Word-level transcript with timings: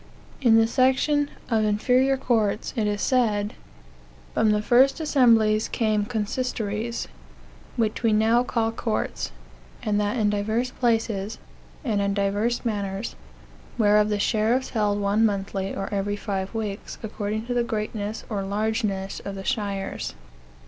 In 0.41 0.57
the 0.57 0.65
section" 0.65 1.29
Of 1.51 1.63
Inferior 1.63 2.17
Courts," 2.17 2.73
it 2.75 2.87
is 2.87 3.03
said: 3.03 3.53
"From 4.33 4.49
the 4.49 4.63
first 4.63 4.99
assemblies 4.99 5.67
came 5.67 6.05
consistories, 6.07 7.05
which 7.75 8.01
we 8.01 8.11
now 8.11 8.41
call 8.41 8.71
courts, 8.71 9.31
and 9.83 10.01
that 10.01 10.17
in 10.17 10.31
divers 10.31 10.71
places, 10.71 11.37
and 11.85 12.01
in 12.01 12.15
divers 12.15 12.65
manners: 12.65 13.15
whereof 13.77 14.09
the 14.09 14.17
sheriffs 14.17 14.71
held 14.71 14.99
one 14.99 15.23
monthly, 15.23 15.75
or 15.75 15.87
every 15.93 16.15
five 16.15 16.55
weeks 16.55 16.97
according 17.03 17.45
to 17.45 17.53
the 17.53 17.63
greatness 17.63 18.23
or 18.27 18.41
largeness 18.41 19.19
of 19.19 19.35
the 19.35 19.45
shires. 19.45 20.15